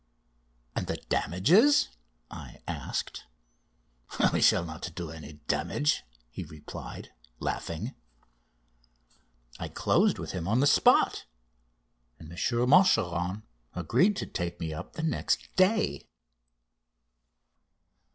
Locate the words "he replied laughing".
6.31-7.93